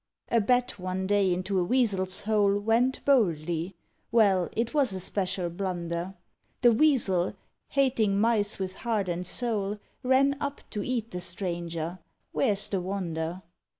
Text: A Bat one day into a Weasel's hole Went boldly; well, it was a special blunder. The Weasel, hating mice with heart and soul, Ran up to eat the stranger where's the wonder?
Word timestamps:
A 0.29 0.41
Bat 0.41 0.79
one 0.79 1.05
day 1.05 1.31
into 1.31 1.59
a 1.59 1.63
Weasel's 1.63 2.21
hole 2.21 2.57
Went 2.59 3.05
boldly; 3.05 3.75
well, 4.11 4.49
it 4.53 4.73
was 4.73 4.93
a 4.93 4.99
special 4.99 5.47
blunder. 5.51 6.15
The 6.61 6.71
Weasel, 6.71 7.35
hating 7.67 8.19
mice 8.19 8.57
with 8.57 8.77
heart 8.77 9.07
and 9.07 9.27
soul, 9.27 9.77
Ran 10.01 10.37
up 10.41 10.61
to 10.71 10.81
eat 10.83 11.11
the 11.11 11.21
stranger 11.21 11.99
where's 12.31 12.67
the 12.67 12.81
wonder? 12.81 13.43